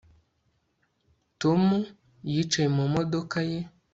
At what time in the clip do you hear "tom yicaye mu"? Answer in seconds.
1.41-2.85